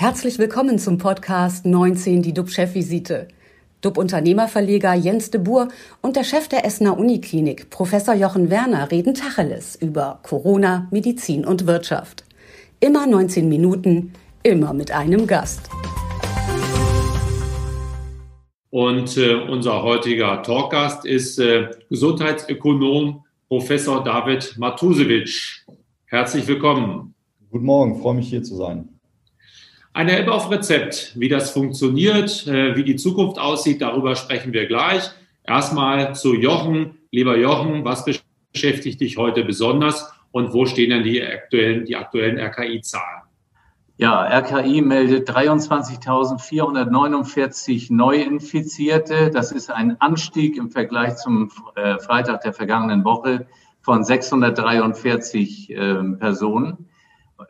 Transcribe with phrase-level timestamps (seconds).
[0.00, 3.26] Herzlich willkommen zum Podcast 19, die DUB-Chefvisite.
[3.80, 5.66] DUB-Unternehmerverleger Jens de Boer
[6.02, 11.66] und der Chef der Essener Uniklinik, Professor Jochen Werner, reden Tacheles über Corona, Medizin und
[11.66, 12.22] Wirtschaft.
[12.78, 14.12] Immer 19 Minuten,
[14.44, 15.68] immer mit einem Gast.
[18.70, 25.64] Und äh, unser heutiger Talkgast ist äh, Gesundheitsökonom Professor David Matusewitsch.
[26.04, 27.16] Herzlich willkommen.
[27.50, 28.90] Guten Morgen, freue mich hier zu sein.
[29.92, 34.66] Eine App auf Rezept, wie das funktioniert, äh, wie die Zukunft aussieht, darüber sprechen wir
[34.66, 35.10] gleich.
[35.44, 36.98] Erstmal zu Jochen.
[37.10, 38.04] Lieber Jochen, was
[38.52, 43.22] beschäftigt dich heute besonders und wo stehen denn die aktuellen, die aktuellen RKI-Zahlen?
[43.96, 49.30] Ja, RKI meldet 23.449 Neuinfizierte.
[49.30, 53.48] Das ist ein Anstieg im Vergleich zum äh, Freitag der vergangenen Woche
[53.80, 56.88] von 643 äh, Personen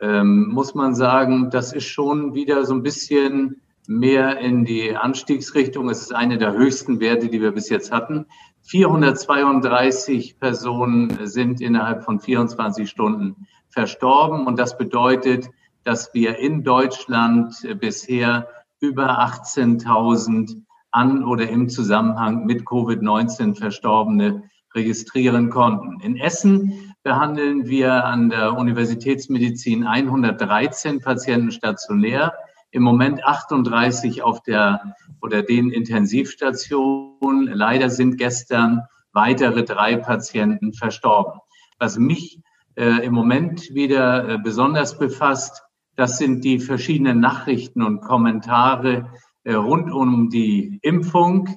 [0.01, 5.89] ähm, muss man sagen, das ist schon wieder so ein bisschen mehr in die Anstiegsrichtung.
[5.89, 8.27] Es ist eine der höchsten Werte, die wir bis jetzt hatten.
[8.63, 15.49] 432 Personen sind innerhalb von 24 Stunden verstorben und das bedeutet,
[15.83, 18.47] dass wir in Deutschland bisher
[18.79, 24.43] über 18.000 an oder im Zusammenhang mit Covid-19 Verstorbene
[24.75, 25.99] registrieren konnten.
[26.01, 32.33] In Essen behandeln wir an der Universitätsmedizin 113 Patienten stationär,
[32.71, 37.47] im Moment 38 auf der oder den Intensivstationen.
[37.47, 41.39] Leider sind gestern weitere drei Patienten verstorben.
[41.79, 42.41] Was mich
[42.75, 45.63] äh, im Moment wieder äh, besonders befasst,
[45.95, 49.11] das sind die verschiedenen Nachrichten und Kommentare
[49.43, 51.49] äh, rund um die Impfung.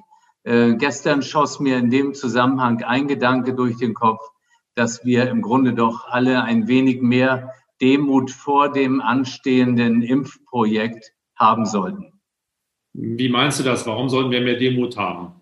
[0.43, 4.21] Äh, gestern schoss mir in dem Zusammenhang ein Gedanke durch den Kopf,
[4.75, 11.65] dass wir im Grunde doch alle ein wenig mehr Demut vor dem anstehenden Impfprojekt haben
[11.65, 12.13] sollten.
[12.93, 13.85] Wie meinst du das?
[13.87, 15.33] Warum sollten wir mehr Demut haben?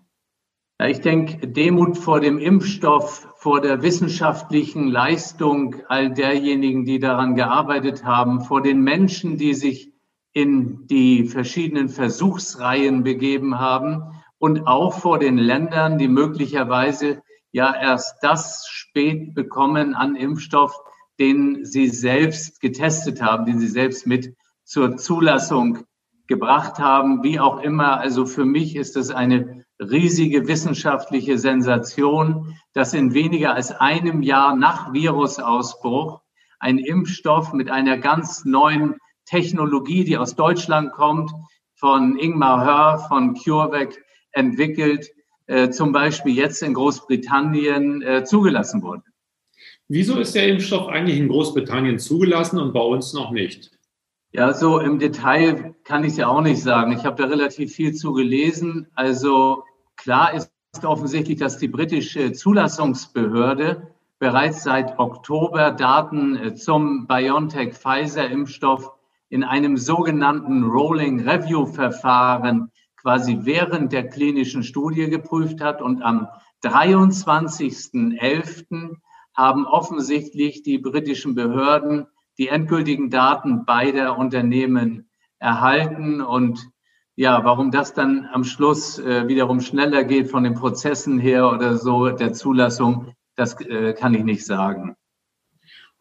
[0.80, 7.36] Ja, ich denke, Demut vor dem Impfstoff, vor der wissenschaftlichen Leistung all derjenigen, die daran
[7.36, 9.92] gearbeitet haben, vor den Menschen, die sich
[10.32, 18.16] in die verschiedenen Versuchsreihen begeben haben und auch vor den Ländern, die möglicherweise ja erst
[18.22, 20.74] das spät bekommen an Impfstoff,
[21.18, 25.84] den sie selbst getestet haben, den sie selbst mit zur Zulassung
[26.26, 28.00] gebracht haben, wie auch immer.
[28.00, 34.56] Also für mich ist es eine riesige wissenschaftliche Sensation, dass in weniger als einem Jahr
[34.56, 36.20] nach Virusausbruch
[36.58, 38.96] ein Impfstoff mit einer ganz neuen
[39.26, 41.32] Technologie, die aus Deutschland kommt,
[41.74, 43.98] von Ingmar Hör von CureVac
[44.30, 45.10] entwickelt,
[45.52, 49.02] äh, zum Beispiel jetzt in Großbritannien äh, zugelassen wurde.
[49.86, 53.70] Wieso ist der Impfstoff eigentlich in Großbritannien zugelassen und bei uns noch nicht?
[54.32, 56.92] Ja, so im Detail kann ich es ja auch nicht sagen.
[56.92, 58.86] Ich habe da relativ viel zu gelesen.
[58.94, 59.64] Also
[59.96, 60.50] klar ist
[60.82, 68.90] offensichtlich, dass die britische Zulassungsbehörde bereits seit Oktober Daten äh, zum BioNTech-Pfizer-Impfstoff
[69.28, 72.71] in einem sogenannten Rolling Review-Verfahren
[73.02, 75.82] quasi während der klinischen Studie geprüft hat.
[75.82, 76.28] Und am
[76.64, 78.96] 23.11.
[79.34, 82.06] haben offensichtlich die britischen Behörden
[82.38, 86.22] die endgültigen Daten beider Unternehmen erhalten.
[86.22, 86.70] Und
[87.14, 91.76] ja, warum das dann am Schluss äh, wiederum schneller geht von den Prozessen her oder
[91.76, 94.96] so der Zulassung, das äh, kann ich nicht sagen.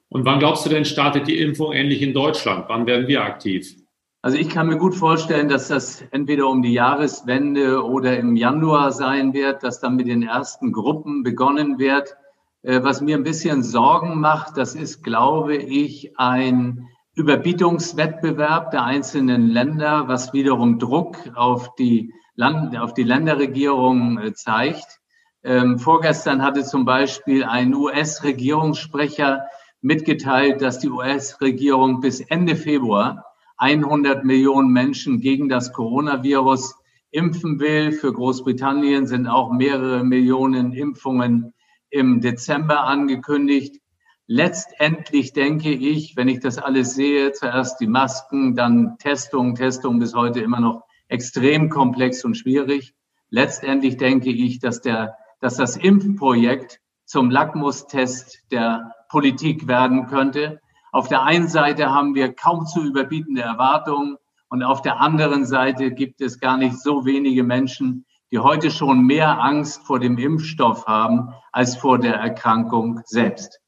[0.09, 2.65] Und wann glaubst du denn, startet die Impfung ähnlich in Deutschland?
[2.67, 3.75] Wann werden wir aktiv?
[4.23, 8.91] Also ich kann mir gut vorstellen, dass das entweder um die Jahreswende oder im Januar
[8.91, 12.15] sein wird, dass dann mit den ersten Gruppen begonnen wird.
[12.61, 19.47] Äh, was mir ein bisschen Sorgen macht, das ist, glaube ich, ein Überbietungswettbewerb der einzelnen
[19.47, 24.99] Länder, was wiederum Druck auf die, Land auf die Länderregierung äh, zeigt.
[25.43, 29.47] Ähm, vorgestern hatte zum Beispiel ein US-Regierungssprecher
[29.81, 33.25] mitgeteilt, dass die US-Regierung bis Ende Februar
[33.61, 36.75] 100 Millionen Menschen gegen das Coronavirus
[37.11, 37.91] impfen will.
[37.91, 41.53] Für Großbritannien sind auch mehrere Millionen Impfungen
[41.91, 43.79] im Dezember angekündigt.
[44.25, 50.15] Letztendlich denke ich, wenn ich das alles sehe, zuerst die Masken, dann Testung, Testung bis
[50.15, 52.95] heute immer noch extrem komplex und schwierig.
[53.29, 60.60] Letztendlich denke ich, dass der, dass das Impfprojekt zum Lackmustest der Politik werden könnte.
[60.93, 64.17] Auf der einen Seite haben wir kaum zu überbietende Erwartungen
[64.49, 69.05] und auf der anderen Seite gibt es gar nicht so wenige Menschen, die heute schon
[69.05, 73.61] mehr Angst vor dem Impfstoff haben als vor der Erkrankung selbst.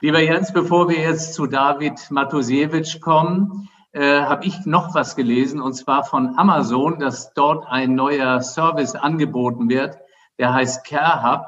[0.00, 5.60] Lieber Jens, bevor wir jetzt zu David Matusiewicz kommen, äh, habe ich noch was gelesen,
[5.60, 9.98] und zwar von Amazon, dass dort ein neuer Service angeboten wird,
[10.38, 11.46] der heißt Care Hub.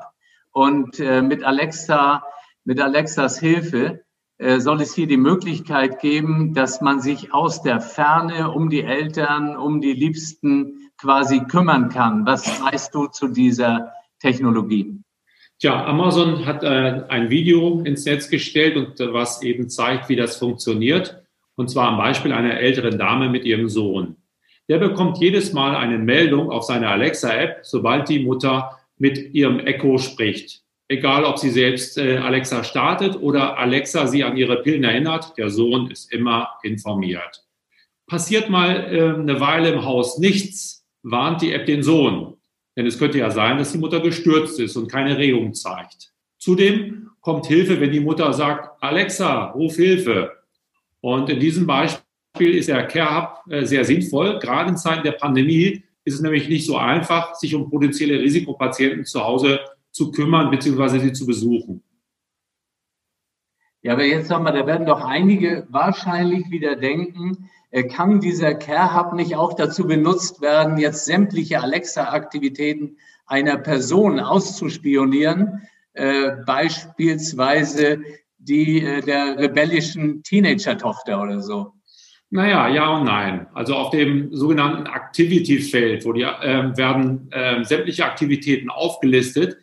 [0.53, 2.23] Und äh, mit Alexa,
[2.65, 4.05] mit Alexas Hilfe
[4.39, 9.57] soll es hier die Möglichkeit geben, dass man sich aus der Ferne um die Eltern,
[9.57, 12.27] um die Liebsten quasi kümmern kann.
[12.27, 15.01] Was weißt du zu dieser Technologie?
[15.61, 20.15] Tja, Amazon hat äh, ein Video ins Netz gestellt und äh, was eben zeigt, wie
[20.15, 21.25] das funktioniert.
[21.57, 24.17] Und zwar am Beispiel einer älteren Dame mit ihrem Sohn.
[24.69, 29.99] Der bekommt jedes Mal eine Meldung auf seiner Alexa-App, sobald die Mutter mit ihrem Echo
[29.99, 30.63] spricht.
[30.91, 35.51] Egal, ob sie selbst äh, Alexa startet oder Alexa sie an ihre Pillen erinnert, der
[35.51, 37.45] Sohn ist immer informiert.
[38.07, 42.39] Passiert mal äh, eine Weile im Haus nichts, warnt die App den Sohn.
[42.75, 46.15] Denn es könnte ja sein, dass die Mutter gestürzt ist und keine Regung zeigt.
[46.39, 50.33] Zudem kommt Hilfe, wenn die Mutter sagt, Alexa, ruf Hilfe.
[51.03, 54.39] Und in diesem Beispiel ist der Care Hub äh, sehr sinnvoll.
[54.39, 59.05] Gerade in Zeiten der Pandemie ist es nämlich nicht so einfach, sich um potenzielle Risikopatienten
[59.05, 60.99] zu Hause zu kümmern bzw.
[60.99, 61.83] sie zu besuchen.
[63.83, 68.95] Ja, aber jetzt wir, da werden doch einige wahrscheinlich wieder denken, äh, kann dieser Care
[68.95, 72.97] Hub nicht auch dazu benutzt werden, jetzt sämtliche Alexa-Aktivitäten
[73.27, 75.63] einer Person auszuspionieren,
[75.93, 78.01] äh, beispielsweise
[78.39, 81.73] die äh, der rebellischen Teenager-Tochter oder so?
[82.31, 83.47] Naja, ja und nein.
[83.55, 89.59] Also auf dem sogenannten Activity-Feld, wo die äh, werden äh, sämtliche Aktivitäten aufgelistet.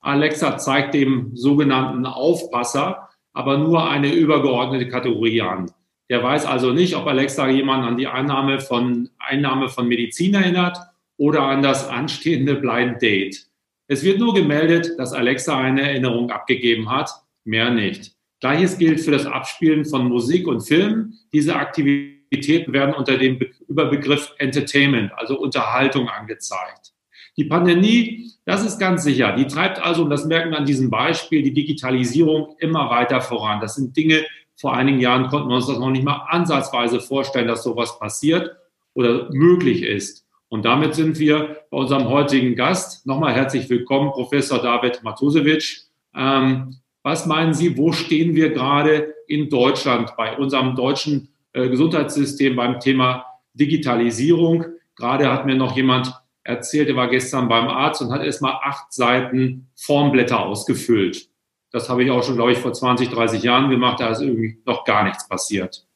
[0.00, 5.70] Alexa zeigt dem sogenannten Aufpasser aber nur eine übergeordnete Kategorie an.
[6.08, 10.76] Der weiß also nicht, ob Alexa jemanden an die Einnahme von, Einnahme von Medizin erinnert
[11.16, 13.46] oder an das anstehende Blind Date.
[13.86, 17.10] Es wird nur gemeldet, dass Alexa eine Erinnerung abgegeben hat,
[17.44, 18.12] mehr nicht.
[18.40, 21.18] Gleiches gilt für das Abspielen von Musik und Filmen.
[21.32, 23.38] Diese Aktivitäten werden unter dem
[23.68, 26.92] Überbegriff Entertainment, also Unterhaltung angezeigt.
[27.36, 30.90] Die Pandemie, das ist ganz sicher, die treibt also, und das merken wir an diesem
[30.90, 33.60] Beispiel, die Digitalisierung immer weiter voran.
[33.60, 34.24] Das sind Dinge,
[34.56, 38.56] vor einigen Jahren konnten wir uns das noch nicht mal ansatzweise vorstellen, dass sowas passiert
[38.92, 40.26] oder möglich ist.
[40.48, 43.06] Und damit sind wir bei unserem heutigen Gast.
[43.06, 45.82] Nochmal herzlich willkommen, Professor David Matusewitsch.
[46.16, 46.74] Ähm,
[47.04, 52.80] was meinen Sie, wo stehen wir gerade in Deutschland bei unserem deutschen äh, Gesundheitssystem beim
[52.80, 54.64] Thema Digitalisierung?
[54.96, 58.92] Gerade hat mir noch jemand erzählt, er war gestern beim Arzt und hat erstmal acht
[58.92, 61.28] Seiten Formblätter ausgefüllt.
[61.72, 64.00] Das habe ich auch schon, glaube ich, vor 20, 30 Jahren gemacht.
[64.00, 65.86] Da ist irgendwie noch gar nichts passiert.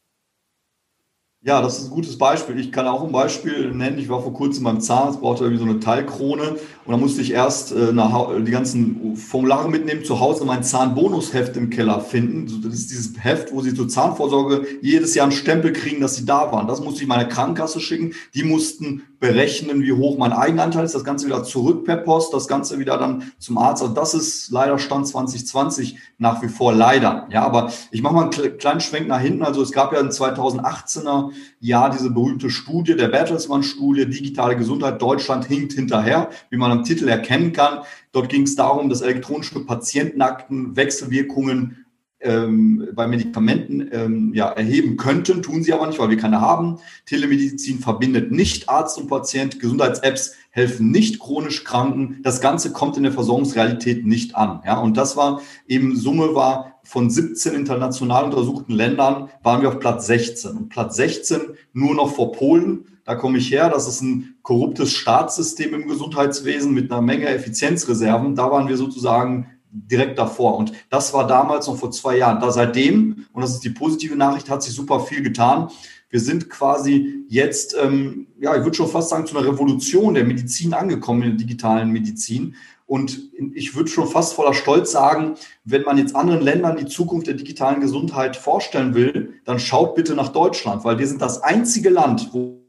[1.46, 2.58] Ja, das ist ein gutes Beispiel.
[2.58, 3.99] Ich kann auch ein Beispiel nennen.
[3.99, 7.32] Ich war vor kurzem beim Zahnarzt, brauchte irgendwie so eine Teilkrone und da musste ich
[7.32, 12.62] erst äh, die ganzen Formulare mitnehmen, zu Hause mein Zahnbonusheft im Keller finden.
[12.62, 16.26] Das ist dieses Heft, wo sie zur Zahnvorsorge jedes Jahr einen Stempel kriegen, dass sie
[16.26, 16.69] da waren.
[16.69, 18.12] Das musste ich meiner Krankenkasse schicken.
[18.34, 22.46] Die mussten berechnen, wie hoch mein Eigenanteil ist, das Ganze wieder zurück per Post, das
[22.46, 23.82] Ganze wieder dann zum Arzt.
[23.82, 27.26] Also das ist leider Stand 2020 nach wie vor leider.
[27.30, 29.42] Ja, aber ich mache mal einen kleinen Schwenk nach hinten.
[29.42, 31.30] Also es gab ja in 2018er
[31.60, 37.09] Jahr diese berühmte Studie, der Bertelsmann-Studie, digitale Gesundheit, Deutschland hinkt hinterher, wie man am Titel
[37.09, 37.81] erkennen kann.
[38.12, 41.85] Dort ging es darum, dass elektronische Patientenakten Wechselwirkungen
[42.25, 46.78] ähm, bei Medikamenten ähm, ja, erheben könnten, tun sie aber nicht, weil wir keine haben.
[47.07, 49.61] Telemedizin verbindet nicht Arzt und Patient.
[49.61, 52.21] Gesundheits-Apps helfen nicht chronisch Kranken.
[52.23, 54.61] Das Ganze kommt in der Versorgungsrealität nicht an.
[54.64, 59.81] Ja, und das war eben Summe war von 17 international untersuchten Ländern waren wir auf
[59.81, 60.57] Platz 16.
[60.57, 61.40] Und Platz 16
[61.73, 62.87] nur noch vor Polen.
[63.04, 63.68] Da komme ich her.
[63.68, 68.34] Das ist ein korruptes Staatssystem im Gesundheitswesen mit einer Menge Effizienzreserven.
[68.34, 70.56] Da waren wir sozusagen direkt davor.
[70.56, 72.40] Und das war damals noch vor zwei Jahren.
[72.40, 75.68] Da seitdem, und das ist die positive Nachricht, hat sich super viel getan.
[76.08, 80.25] Wir sind quasi jetzt, ähm, ja, ich würde schon fast sagen, zu einer Revolution der
[80.25, 82.54] Medizin angekommen, in der digitalen Medizin.
[82.87, 85.34] Und ich würde schon fast voller Stolz sagen,
[85.64, 90.14] wenn man jetzt anderen Ländern die Zukunft der digitalen Gesundheit vorstellen will, dann schaut bitte
[90.14, 92.63] nach Deutschland, weil wir sind das einzige Land, wo.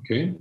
[0.00, 0.34] Okay.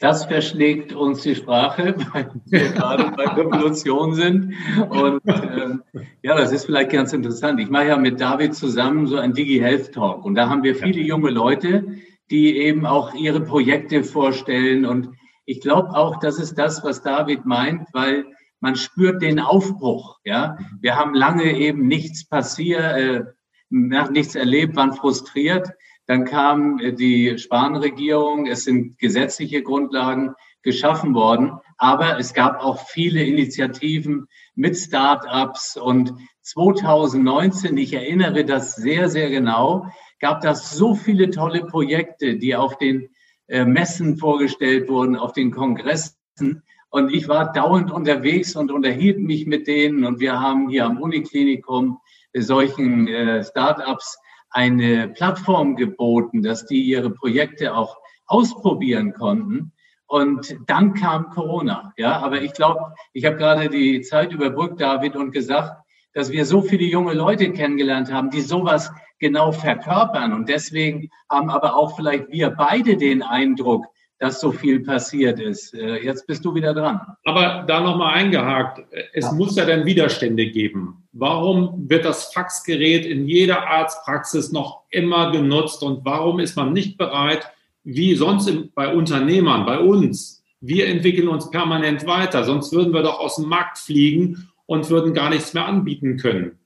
[0.00, 4.54] Das verschlägt uns die Sprache, weil wir gerade bei Revolution sind.
[4.90, 5.82] Und ähm,
[6.22, 7.58] ja, das ist vielleicht ganz interessant.
[7.58, 10.24] Ich mache ja mit David zusammen so ein Digi-Health Talk.
[10.24, 11.84] Und da haben wir viele junge Leute,
[12.30, 14.86] die eben auch ihre Projekte vorstellen.
[14.86, 15.08] Und
[15.46, 18.24] ich glaube auch, das ist das, was David meint, weil
[18.60, 20.18] man spürt den Aufbruch.
[20.24, 23.24] Ja, wir haben lange eben nichts passiert, äh,
[23.70, 25.70] nichts erlebt, waren frustriert.
[26.08, 31.52] Dann kam äh, die Spahn-Regierung, es sind gesetzliche Grundlagen geschaffen worden.
[31.76, 39.28] Aber es gab auch viele Initiativen mit Start-ups und 2019, ich erinnere das sehr, sehr
[39.28, 39.86] genau,
[40.18, 43.10] gab das so viele tolle Projekte, die auf den
[43.46, 46.62] äh, Messen vorgestellt wurden, auf den Kongressen.
[46.88, 50.06] Und ich war dauernd unterwegs und unterhielt mich mit denen.
[50.06, 51.98] Und wir haben hier am Uniklinikum
[52.34, 54.18] solchen äh, Startups
[54.50, 59.72] eine Plattform geboten, dass die ihre Projekte auch ausprobieren konnten.
[60.06, 61.92] Und dann kam Corona.
[61.96, 65.82] Ja, aber ich glaube, ich habe gerade die Zeit überbrückt, David, und gesagt,
[66.14, 70.32] dass wir so viele junge Leute kennengelernt haben, die sowas genau verkörpern.
[70.32, 73.86] Und deswegen haben aber auch vielleicht wir beide den Eindruck,
[74.18, 75.74] dass so viel passiert ist.
[75.74, 77.00] Äh, jetzt bist du wieder dran.
[77.24, 78.82] Aber da nochmal eingehakt.
[79.12, 79.32] Es ja.
[79.32, 81.08] muss ja dann Widerstände geben.
[81.12, 86.98] Warum wird das Faxgerät in jeder Arztpraxis noch immer genutzt und warum ist man nicht
[86.98, 87.48] bereit,
[87.84, 93.20] wie sonst bei Unternehmern, bei uns, wir entwickeln uns permanent weiter, sonst würden wir doch
[93.20, 96.58] aus dem Markt fliegen und würden gar nichts mehr anbieten können.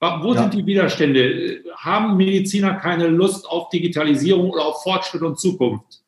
[0.00, 0.42] Wo ja.
[0.42, 1.62] sind die Widerstände?
[1.76, 6.02] Haben Mediziner keine Lust auf Digitalisierung oder auf Fortschritt und Zukunft?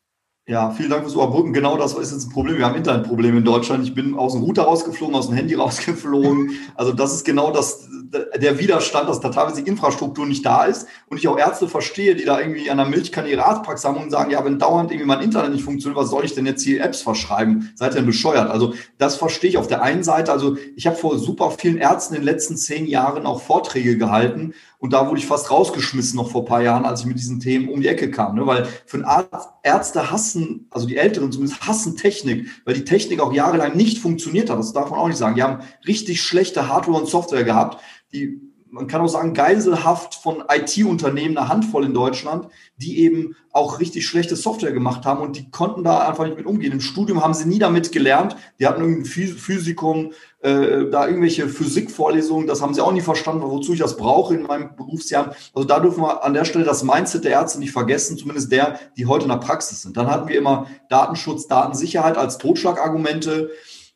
[0.49, 1.53] Ja, vielen Dank fürs Überbrücken.
[1.53, 2.57] Genau das ist jetzt ein Problem.
[2.57, 3.83] Wir haben Internetprobleme in Deutschland.
[3.83, 6.53] Ich bin aus dem Router rausgeflogen, aus dem Handy rausgeflogen.
[6.73, 7.87] Also das ist genau das,
[8.35, 10.87] der Widerstand, dass da teilweise die Infrastruktur nicht da ist.
[11.05, 14.31] Und ich auch Ärzte verstehe, die da irgendwie an der Milchkanne ihre haben und sagen,
[14.31, 17.03] ja, wenn dauernd irgendwie mein Internet nicht funktioniert, was soll ich denn jetzt hier Apps
[17.03, 17.71] verschreiben?
[17.75, 18.49] Seid ihr denn bescheuert?
[18.49, 20.31] Also das verstehe ich auf der einen Seite.
[20.31, 24.55] Also ich habe vor super vielen Ärzten in den letzten zehn Jahren auch Vorträge gehalten
[24.79, 27.41] und da wurde ich fast rausgeschmissen noch vor ein paar Jahren, als ich mit diesen
[27.41, 28.35] Themen um die Ecke kam.
[28.35, 28.47] Ne?
[28.47, 33.19] Weil für einen Arzt, Ärzte hassen, also die Älteren zumindest hassen Technik, weil die Technik
[33.19, 34.57] auch jahrelang nicht funktioniert hat.
[34.57, 35.35] Das darf man auch nicht sagen.
[35.35, 37.83] Die haben richtig schlechte Hardware und Software gehabt,
[38.13, 38.39] die
[38.71, 42.47] man kann auch sagen, geiselhaft von IT-Unternehmen, eine Handvoll in Deutschland,
[42.77, 46.45] die eben auch richtig schlechte Software gemacht haben und die konnten da einfach nicht mit
[46.45, 46.71] umgehen.
[46.71, 48.35] Im Studium haben sie nie damit gelernt.
[48.59, 50.11] Die hatten irgendein Physikum,
[50.41, 54.43] äh, da irgendwelche Physikvorlesungen, das haben sie auch nie verstanden, wozu ich das brauche in
[54.43, 55.35] meinem Berufsjahr.
[55.53, 58.79] Also da dürfen wir an der Stelle das Mindset der Ärzte nicht vergessen, zumindest der,
[58.97, 59.97] die heute in der Praxis sind.
[59.97, 63.49] Dann hatten wir immer Datenschutz, Datensicherheit als Totschlagargumente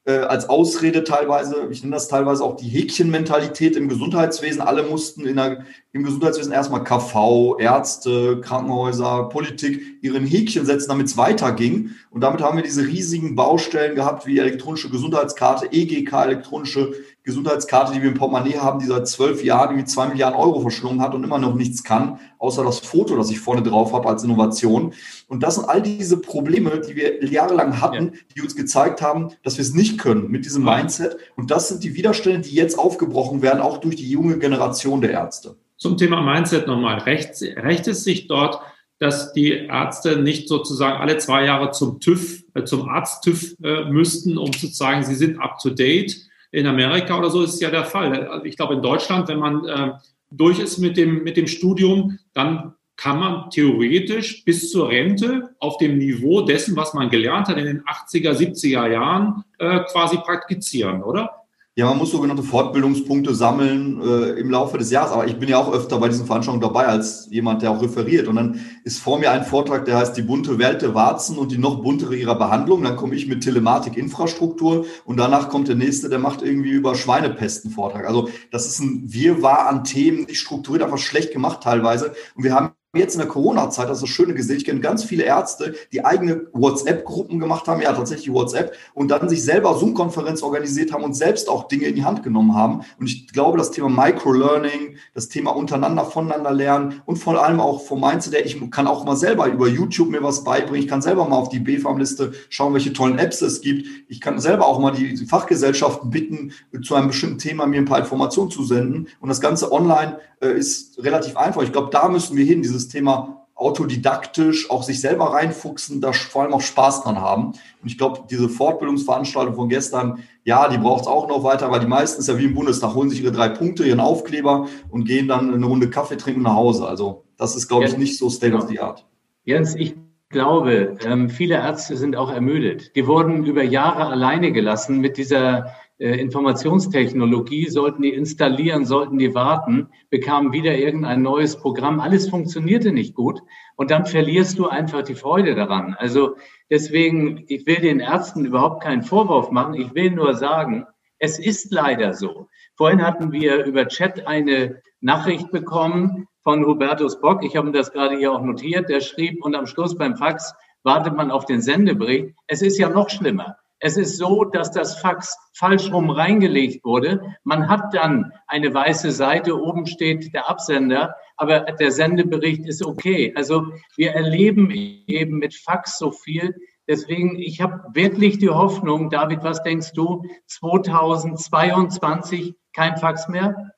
[0.06, 4.62] äh, als Ausrede teilweise, ich nenne das teilweise auch die Häkchenmentalität im Gesundheitswesen.
[4.62, 11.06] Alle mussten in der, im Gesundheitswesen erstmal KV, Ärzte, Krankenhäuser, Politik ihren Häkchen setzen, damit
[11.06, 11.92] es weiterging.
[12.10, 18.02] Und damit haben wir diese riesigen Baustellen gehabt wie elektronische Gesundheitskarte, EGK, elektronische Gesundheitskarte, die
[18.02, 21.24] wir im Portemonnaie haben, die seit zwölf Jahren irgendwie zwei Milliarden Euro verschlungen hat und
[21.24, 24.94] immer noch nichts kann, außer das Foto, das ich vorne drauf habe als Innovation.
[25.28, 29.58] Und das sind all diese Probleme, die wir jahrelang hatten, die uns gezeigt haben, dass
[29.58, 31.18] wir es nicht können mit diesem Mindset.
[31.36, 35.12] Und das sind die Widerstände, die jetzt aufgebrochen werden, auch durch die junge Generation der
[35.12, 35.56] Ärzte.
[35.84, 37.00] Zum Thema Mindset nochmal.
[37.00, 38.62] Recht, recht es sich dort,
[39.00, 44.38] dass die Ärzte nicht sozusagen alle zwei Jahre zum TÜV, äh, zum Arzt-TÜV äh, müssten,
[44.38, 46.16] um zu sagen, sie sind up to date
[46.54, 48.30] in Amerika oder so ist es ja der Fall.
[48.30, 49.92] Also ich glaube, in Deutschland, wenn man äh,
[50.32, 55.80] durch ist mit dem, mit dem Studium, dann kann man theoretisch bis zur Rente auf
[55.80, 61.04] dem Niveau dessen, was man gelernt hat in den 80er, 70er Jahren, äh, quasi praktizieren,
[61.04, 61.43] oder?
[61.76, 65.12] Ja, man muss sogenannte Fortbildungspunkte sammeln äh, im Laufe des Jahres.
[65.12, 68.28] Aber ich bin ja auch öfter bei diesen Veranstaltungen dabei als jemand, der auch referiert.
[68.28, 71.52] Und dann ist vor mir ein Vortrag, der heißt die bunte Welt der Warzen und
[71.52, 72.84] die noch buntere ihrer Behandlung.
[72.84, 77.72] Dann komme ich mit Telematik-Infrastruktur und danach kommt der nächste, der macht irgendwie über Schweinepesten
[77.72, 78.06] Vortrag.
[78.06, 82.14] Also das ist ein Wirrwarr an Themen, nicht strukturiert, einfach schlecht gemacht teilweise.
[82.36, 85.04] Und wir haben jetzt in der Corona-Zeit, das ist das Schöne gesehen, ich kenne ganz
[85.04, 90.44] viele Ärzte, die eigene WhatsApp-Gruppen gemacht haben, ja tatsächlich WhatsApp, und dann sich selber Zoom-Konferenz
[90.44, 92.82] organisiert haben und selbst auch Dinge in die Hand genommen haben.
[93.00, 97.82] Und ich glaube, das Thema Microlearning, das Thema untereinander, voneinander lernen und vor allem auch
[97.84, 101.28] vom Mindset, ich kann auch mal selber über YouTube mir was beibringen, ich kann selber
[101.28, 103.88] mal auf die BFAM-Liste schauen, welche tollen Apps es gibt.
[104.08, 106.52] Ich kann selber auch mal die Fachgesellschaften bitten,
[106.84, 109.08] zu einem bestimmten Thema mir ein paar Informationen zu senden.
[109.20, 110.20] Und das Ganze online
[110.52, 111.62] ist relativ einfach.
[111.64, 116.42] Ich glaube, da müssen wir hin, dieses Thema autodidaktisch auch sich selber reinfuchsen, da vor
[116.42, 117.48] allem auch Spaß dran haben.
[117.48, 121.80] Und ich glaube, diese Fortbildungsveranstaltung von gestern, ja, die braucht es auch noch weiter, weil
[121.80, 125.06] die meisten ist ja wie im Bundestag, holen sich ihre drei Punkte, ihren Aufkleber und
[125.06, 126.88] gehen dann eine Runde Kaffee trinken nach Hause.
[126.88, 129.06] Also das ist, glaube ich, nicht so State of the Art.
[129.46, 129.96] Jens, ich
[130.30, 132.96] glaube, ähm, viele Ärzte sind auch ermüdet.
[132.96, 139.36] Die wurden über Jahre alleine gelassen mit dieser äh, Informationstechnologie, sollten die installieren, sollten die
[139.36, 142.00] warten, bekamen wieder irgendein neues Programm.
[142.00, 143.42] Alles funktionierte nicht gut.
[143.76, 145.96] Und dann verlierst du einfach die Freude daran.
[145.98, 146.36] Also
[146.70, 149.76] deswegen, ich will den Ärzten überhaupt keinen Vorwurf machen.
[149.76, 150.86] Ich will nur sagen,
[151.20, 152.48] es ist leider so.
[152.76, 157.46] Vorhin hatten wir über Chat eine Nachricht bekommen von Hubertus Bock.
[157.46, 158.90] Ich habe das gerade hier auch notiert.
[158.90, 162.36] Der schrieb und am Schluss beim Fax wartet man auf den Sendebericht.
[162.48, 163.58] Es ist ja noch schlimmer.
[163.86, 167.36] Es ist so, dass das Fax falsch rum reingelegt wurde.
[167.44, 173.34] Man hat dann eine weiße Seite, oben steht der Absender, aber der Sendebericht ist okay.
[173.36, 176.56] Also wir erleben eben mit Fax so viel.
[176.88, 183.74] Deswegen, ich habe wirklich die Hoffnung, David, was denkst du, 2022 kein Fax mehr?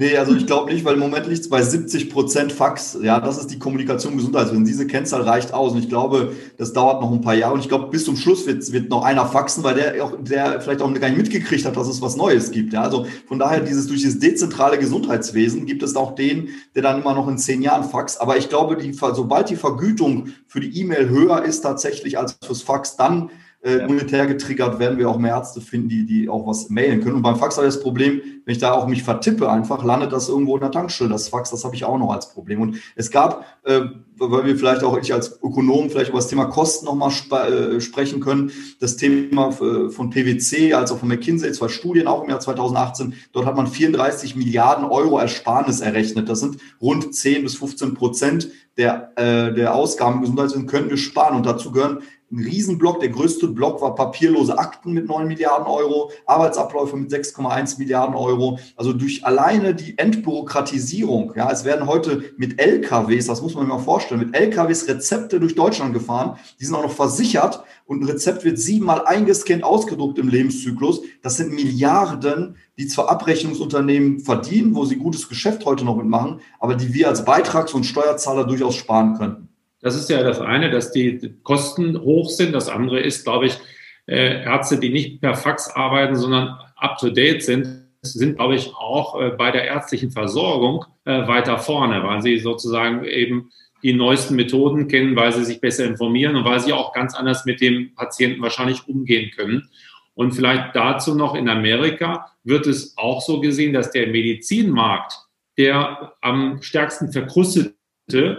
[0.00, 2.96] Nee, also ich glaube nicht, weil im Moment liegt es bei 70 Prozent Fax.
[3.02, 4.64] Ja, das ist die Kommunikation Gesundheitswesen.
[4.64, 5.72] Diese Kennzahl reicht aus.
[5.72, 7.52] Und ich glaube, das dauert noch ein paar Jahre.
[7.52, 10.62] Und ich glaube, bis zum Schluss wird, wird noch einer faxen, weil der, auch, der
[10.62, 12.72] vielleicht auch gar nicht mitgekriegt hat, dass es was Neues gibt.
[12.72, 17.02] Ja, also von daher, dieses, durch dieses dezentrale Gesundheitswesen gibt es auch den, der dann
[17.02, 18.22] immer noch in zehn Jahren faxt.
[18.22, 22.62] Aber ich glaube, die, sobald die Vergütung für die E-Mail höher ist tatsächlich als fürs
[22.62, 23.28] Fax, dann
[23.62, 27.16] äh, monetär getriggert, werden wir auch mehr Ärzte finden, die, die auch was mailen können.
[27.16, 30.12] Und beim Fax habe ich das Problem, wenn ich da auch mich vertippe, einfach landet
[30.12, 31.10] das irgendwo in der Tankstelle.
[31.10, 32.62] Das Fax, das habe ich auch noch als Problem.
[32.62, 33.82] Und es gab, äh,
[34.16, 37.80] weil wir vielleicht auch ich als Ökonom vielleicht über das Thema Kosten nochmal sp äh,
[37.82, 38.50] sprechen können,
[38.80, 43.14] das Thema äh, von PwC als auch von McKinsey, zwei Studien auch im Jahr 2018.
[43.32, 46.30] Dort hat man 34 Milliarden Euro Ersparnis errechnet.
[46.30, 48.48] Das sind rund 10 bis 15 Prozent
[48.78, 51.36] der, äh, der Ausgaben im Gesundheitswesen können wir sparen.
[51.36, 51.98] Und dazu gehören
[52.30, 53.00] ein Riesenblock.
[53.00, 58.58] Der größte Block war papierlose Akten mit 9 Milliarden Euro, Arbeitsabläufe mit 6,1 Milliarden Euro.
[58.76, 61.32] Also durch alleine die Entbürokratisierung.
[61.36, 65.40] Ja, es werden heute mit LKWs, das muss man sich mal vorstellen, mit LKWs Rezepte
[65.40, 66.38] durch Deutschland gefahren.
[66.60, 71.02] Die sind auch noch versichert und ein Rezept wird siebenmal eingescannt, ausgedruckt im Lebenszyklus.
[71.22, 76.76] Das sind Milliarden, die zwar Abrechnungsunternehmen verdienen, wo sie gutes Geschäft heute noch mitmachen, aber
[76.76, 79.49] die wir als Beitrags- und Steuerzahler durchaus sparen könnten.
[79.80, 82.52] Das ist ja das eine, dass die Kosten hoch sind.
[82.52, 83.58] Das andere ist, glaube ich,
[84.06, 89.30] äh, Ärzte, die nicht per Fax arbeiten, sondern up-to-date sind, sind, glaube ich, auch äh,
[89.30, 93.50] bei der ärztlichen Versorgung äh, weiter vorne, weil sie sozusagen eben
[93.82, 97.44] die neuesten Methoden kennen, weil sie sich besser informieren und weil sie auch ganz anders
[97.46, 99.68] mit dem Patienten wahrscheinlich umgehen können.
[100.14, 105.14] Und vielleicht dazu noch in Amerika wird es auch so gesehen, dass der Medizinmarkt,
[105.56, 107.74] der am stärksten verkrustet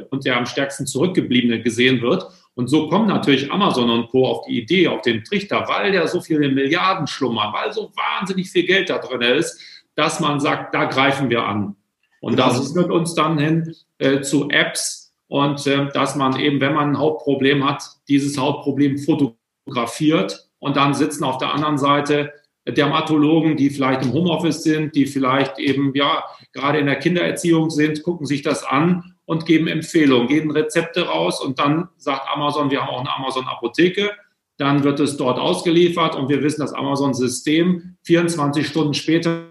[0.10, 2.26] und der am stärksten zurückgebliebene gesehen wird.
[2.54, 4.28] Und so kommen natürlich Amazon und Co.
[4.28, 8.50] auf die Idee, auf den Trichter, weil der so viele Milliarden schlummern, weil so wahnsinnig
[8.50, 9.60] viel Geld da drin ist,
[9.96, 11.76] dass man sagt, da greifen wir an.
[12.20, 12.50] Und genau.
[12.50, 16.92] das führt uns dann hin äh, zu Apps und äh, dass man eben, wenn man
[16.92, 22.34] ein Hauptproblem hat, dieses Hauptproblem fotografiert und dann sitzen auf der anderen Seite
[22.68, 28.04] Dermatologen, die vielleicht im Homeoffice sind, die vielleicht eben ja gerade in der Kindererziehung sind,
[28.04, 32.82] gucken sich das an und geben Empfehlungen, geben Rezepte raus und dann sagt Amazon, wir
[32.82, 34.12] haben auch eine Amazon-Apotheke.
[34.58, 39.46] Dann wird es dort ausgeliefert und wir wissen, das Amazon-System 24 Stunden später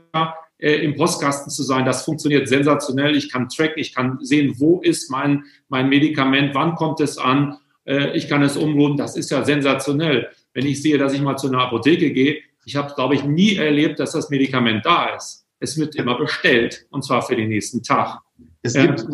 [0.58, 3.16] äh, im Postkasten zu sein, das funktioniert sensationell.
[3.16, 7.56] Ich kann tracken, ich kann sehen, wo ist mein, mein Medikament, wann kommt es an,
[7.86, 8.98] äh, ich kann es umrunden.
[8.98, 10.28] Das ist ja sensationell.
[10.52, 13.56] Wenn ich sehe, dass ich mal zu einer Apotheke gehe, ich habe, glaube ich, nie
[13.56, 15.46] erlebt, dass das Medikament da ist.
[15.58, 18.18] Es wird immer bestellt und zwar für den nächsten Tag.
[18.60, 19.06] Es gibt,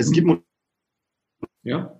[0.00, 0.42] es gibt.
[1.62, 1.96] Ja.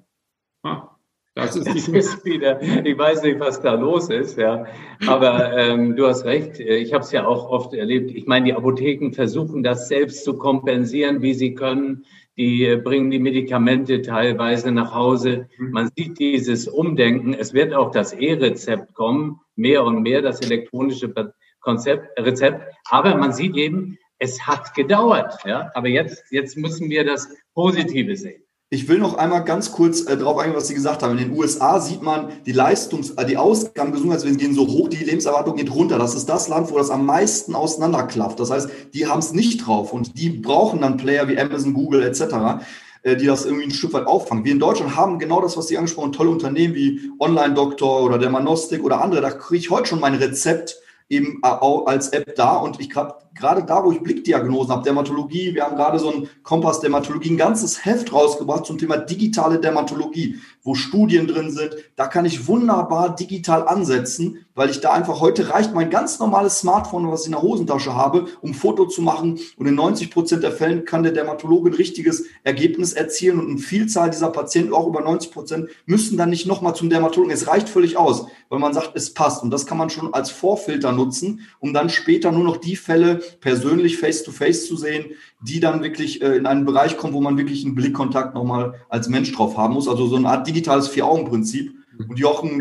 [0.63, 0.97] Ah,
[1.35, 4.67] das ist, das ist wieder, ich weiß nicht, was da los ist, ja.
[5.07, 8.11] Aber ähm, du hast recht, ich habe es ja auch oft erlebt.
[8.11, 12.05] Ich meine, die Apotheken versuchen das selbst zu kompensieren, wie sie können.
[12.37, 15.49] Die äh, bringen die Medikamente teilweise nach Hause.
[15.59, 15.71] Mhm.
[15.71, 17.35] Man sieht dieses Umdenken.
[17.35, 21.13] Es wird auch das E-Rezept kommen, mehr und mehr das elektronische
[21.61, 22.63] Konzept, Rezept.
[22.89, 25.39] Aber man sieht eben, es hat gedauert.
[25.45, 25.71] Ja?
[25.75, 28.43] Aber jetzt, jetzt müssen wir das Positive sehen.
[28.73, 31.19] Ich will noch einmal ganz kurz äh, darauf eingehen, was Sie gesagt haben.
[31.19, 35.05] In den USA sieht man, die Leistungs-, äh, die Ausgaben Gesundheitswesen gehen so hoch, die
[35.05, 35.99] Lebenserwartung geht runter.
[35.99, 38.39] Das ist das Land, wo das am meisten auseinanderklafft.
[38.39, 42.05] Das heißt, die haben es nicht drauf und die brauchen dann Player wie Amazon, Google
[42.05, 42.63] etc.,
[43.03, 44.45] äh, die das irgendwie ein Stück weit auffangen.
[44.45, 48.19] Wir in Deutschland haben genau das, was Sie angesprochen haben, tolle Unternehmen wie Online-Doktor oder
[48.19, 49.21] Dermanostik oder andere.
[49.21, 53.65] Da kriege ich heute schon mein Rezept eben als App da und ich habe gerade
[53.65, 57.85] da, wo ich Blickdiagnosen habe, Dermatologie, wir haben gerade so ein Kompass Dermatologie, ein ganzes
[57.85, 61.77] Heft rausgebracht zum Thema digitale Dermatologie, wo Studien drin sind.
[61.97, 66.59] Da kann ich wunderbar digital ansetzen, weil ich da einfach heute reicht mein ganz normales
[66.59, 69.39] Smartphone, was ich in der Hosentasche habe, um Foto zu machen.
[69.57, 73.59] Und in 90 Prozent der Fällen kann der Dermatologe ein richtiges Ergebnis erzielen und eine
[73.59, 77.33] Vielzahl dieser Patienten, auch über 90 Prozent, müssen dann nicht nochmal zum Dermatologen.
[77.33, 79.43] Es reicht völlig aus, weil man sagt, es passt.
[79.43, 83.23] Und das kann man schon als Vorfilter nutzen, um dann später nur noch die Fälle
[83.41, 85.05] persönlich face-to-face -face zu sehen,
[85.41, 89.09] die dann wirklich äh, in einen Bereich kommen, wo man wirklich einen Blickkontakt nochmal als
[89.09, 89.89] Mensch drauf haben muss.
[89.89, 91.75] Also so eine Art digitales Vier-Augen-Prinzip.
[92.09, 92.59] Und Jochen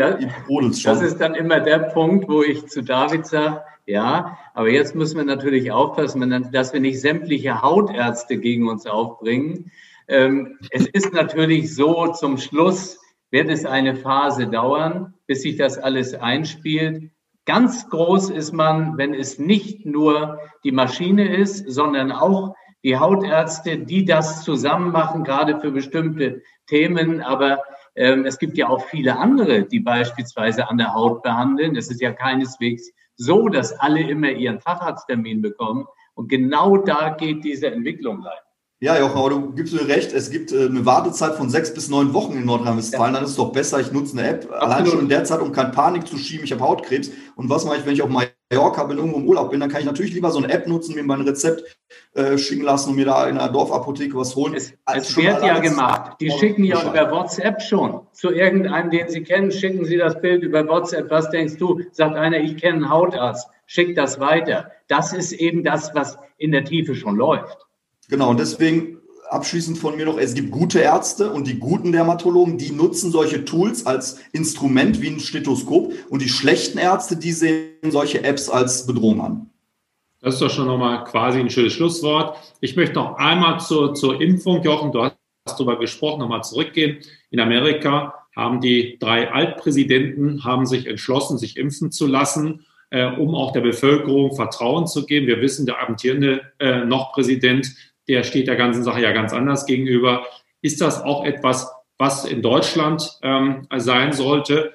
[0.47, 0.93] brodelt schon.
[0.93, 5.17] Das ist dann immer der Punkt, wo ich zu David sage, ja, aber jetzt müssen
[5.17, 9.71] wir natürlich aufpassen, dass wir nicht sämtliche Hautärzte gegen uns aufbringen.
[10.07, 12.99] Ähm, es ist natürlich so zum Schluss,
[13.31, 17.09] wird es eine Phase dauern, bis sich das alles einspielt.
[17.49, 23.79] Ganz groß ist man, wenn es nicht nur die Maschine ist, sondern auch die Hautärzte,
[23.79, 27.23] die das zusammen machen, gerade für bestimmte Themen.
[27.23, 27.63] Aber
[27.95, 31.75] ähm, es gibt ja auch viele andere, die beispielsweise an der Haut behandeln.
[31.75, 35.87] Es ist ja keineswegs so, dass alle immer ihren Facharzttermin bekommen.
[36.13, 38.43] Und genau da geht diese Entwicklung rein.
[38.81, 41.89] Ja, Jochen, aber du gibst mir recht, es gibt äh, eine Wartezeit von sechs bis
[41.89, 43.13] neun Wochen in Nordrhein-Westfalen.
[43.13, 43.19] Ja.
[43.19, 44.61] Dann ist es doch besser, ich nutze eine App, Absolut.
[44.61, 47.11] allein schon in der Zeit, um keine Panik zu schieben, ich habe Hautkrebs.
[47.35, 49.81] Und was mache ich, wenn ich auf Mallorca bin, irgendwo im Urlaub bin, dann kann
[49.81, 51.77] ich natürlich lieber so eine App nutzen, mir mein Rezept
[52.13, 54.53] äh, schicken lassen und mir da in einer Dorfapotheke was holen.
[54.53, 56.15] Es, es wird ja gemacht.
[56.21, 58.07] Die schicken ja über WhatsApp schon.
[58.13, 61.11] Zu irgendeinem, den Sie kennen, schicken Sie das Bild über WhatsApp.
[61.11, 61.81] Was denkst du?
[61.91, 63.45] Sagt einer, ich kenne einen Hautarzt.
[63.65, 64.71] Schick das weiter.
[64.87, 67.68] Das ist eben das, was in der Tiefe schon läuft.
[68.09, 68.97] Genau, und deswegen
[69.29, 73.45] abschließend von mir noch, es gibt gute Ärzte und die guten Dermatologen, die nutzen solche
[73.45, 78.87] Tools als Instrument wie ein Stethoskop und die schlechten Ärzte, die sehen solche Apps als
[78.87, 79.49] Bedrohung an.
[80.21, 82.35] Das ist doch schon nochmal quasi ein schönes Schlusswort.
[82.59, 86.97] Ich möchte noch einmal zur, zur Impfung, Jochen, du hast darüber gesprochen, nochmal zurückgehen.
[87.29, 93.35] In Amerika haben die drei Altpräsidenten haben sich entschlossen, sich impfen zu lassen, äh, um
[93.35, 95.27] auch der Bevölkerung Vertrauen zu geben.
[95.27, 97.73] Wir wissen, der amtierende äh, noch Präsident
[98.09, 100.25] der steht der ganzen Sache ja ganz anders gegenüber.
[100.61, 104.73] Ist das auch etwas, was in Deutschland ähm, sein sollte?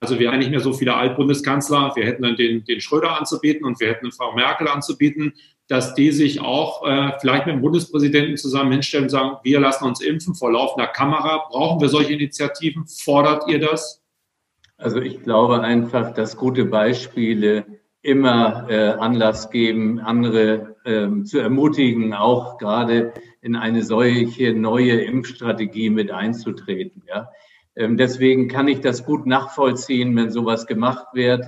[0.00, 1.92] Also wir haben nicht mehr so viele Altbundeskanzler.
[1.94, 5.32] Wir hätten dann den, den Schröder anzubieten und wir hätten Frau Merkel anzubieten,
[5.68, 9.84] dass die sich auch äh, vielleicht mit dem Bundespräsidenten zusammen hinstellen und sagen, wir lassen
[9.84, 11.46] uns impfen vor laufender Kamera.
[11.48, 12.86] Brauchen wir solche Initiativen?
[12.86, 14.02] Fordert ihr das?
[14.76, 17.64] Also ich glaube einfach, dass gute Beispiele
[18.02, 25.90] immer äh, Anlass geben, andere ähm, zu ermutigen, auch gerade in eine solche neue Impfstrategie
[25.90, 27.02] mit einzutreten.
[27.06, 27.30] Ja.
[27.74, 31.44] Ähm, deswegen kann ich das gut nachvollziehen, wenn sowas gemacht wird.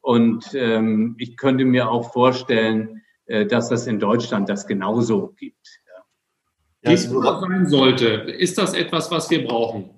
[0.00, 5.80] Und ähm, ich könnte mir auch vorstellen, äh, dass das in Deutschland das genauso gibt.
[5.86, 6.90] Ja.
[6.90, 9.90] Wie es sein sollte, ist das etwas, was wir brauchen?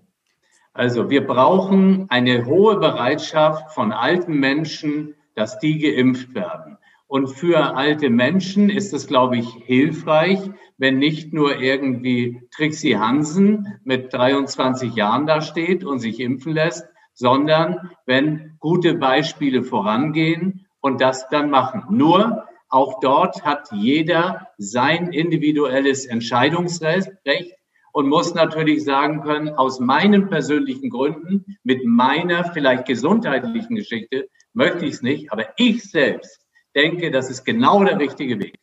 [0.73, 6.79] Also wir brauchen eine hohe Bereitschaft von alten Menschen, dass die geimpft werden.
[7.15, 10.41] Und für alte Menschen ist es, glaube ich, hilfreich,
[10.79, 16.89] wenn nicht nur irgendwie Trixie Hansen mit 23 Jahren da steht und sich impfen lässt,
[17.13, 21.85] sondern wenn gute Beispiele vorangehen und das dann machen.
[21.89, 27.55] Nur auch dort hat jeder sein individuelles Entscheidungsrecht
[27.93, 34.85] und muss natürlich sagen können, aus meinen persönlichen Gründen, mit meiner vielleicht gesundheitlichen Geschichte, möchte
[34.85, 36.44] ich es nicht, aber ich selbst
[36.75, 38.59] denke, das ist genau der richtige Weg.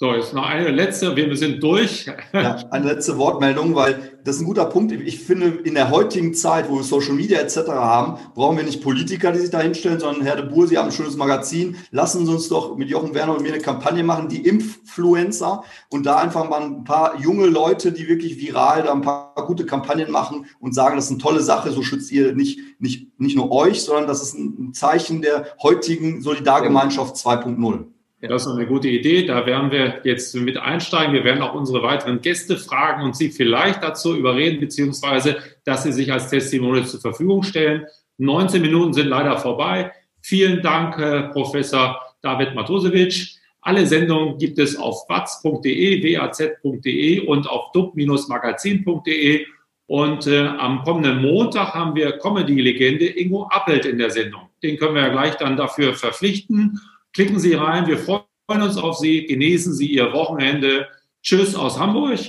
[0.00, 2.08] So, jetzt noch eine letzte, wir sind durch.
[2.32, 4.92] Ja, eine letzte Wortmeldung, weil das ist ein guter Punkt.
[4.92, 7.66] Ich finde, in der heutigen Zeit, wo wir Social Media etc.
[7.66, 10.86] haben, brauchen wir nicht Politiker, die sich da hinstellen, sondern Herr de Boer, Sie haben
[10.86, 11.74] ein schönes Magazin.
[11.90, 16.06] Lassen Sie uns doch mit Jochen Werner und mir eine Kampagne machen, die Impffluencer und
[16.06, 20.12] da einfach mal ein paar junge Leute, die wirklich viral da ein paar gute Kampagnen
[20.12, 23.50] machen und sagen, das ist eine tolle Sache, so schützt ihr nicht, nicht, nicht nur
[23.50, 27.86] euch, sondern das ist ein Zeichen der heutigen Solidargemeinschaft 2.0.
[28.20, 29.26] Das ist eine gute Idee.
[29.26, 31.14] Da werden wir jetzt mit einsteigen.
[31.14, 35.92] Wir werden auch unsere weiteren Gäste fragen und sie vielleicht dazu überreden, beziehungsweise, dass sie
[35.92, 37.86] sich als Testimonial zur Verfügung stellen.
[38.18, 39.92] 19 Minuten sind leider vorbei.
[40.20, 43.36] Vielen Dank, äh, Professor David Matosewitsch.
[43.60, 49.46] Alle Sendungen gibt es auf watz.de, waz.de und auf dub-magazin.de.
[49.86, 54.42] Und äh, am kommenden Montag haben wir Comedy-Legende Ingo Appelt in der Sendung.
[54.62, 56.80] Den können wir ja gleich dann dafür verpflichten.
[57.14, 60.88] Klicken Sie rein, wir freuen uns auf Sie, genießen Sie Ihr Wochenende.
[61.22, 62.20] Tschüss aus Hamburg.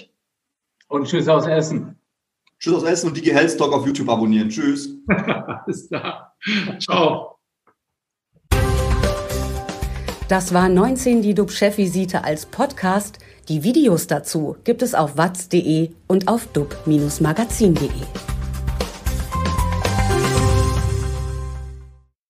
[0.87, 1.95] Und tschüss aus Essen.
[2.59, 4.49] Tschüss aus Essen und die Health Talk auf YouTube abonnieren.
[4.49, 4.89] Tschüss.
[5.07, 6.35] Alles klar.
[6.79, 7.39] Ciao.
[10.27, 13.17] Das war 19 die DUB-Chefvisite als Podcast.
[13.47, 18.38] Die Videos dazu gibt es auf watz.de und auf dub-magazin.de.